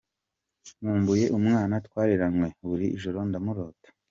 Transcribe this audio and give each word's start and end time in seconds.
Nkumbuye 0.79 1.25
umwana 1.37 1.73
twareranywe, 1.87 2.47
buri 2.67 2.87
joro 3.01 3.19
ndamurota. 3.27 3.89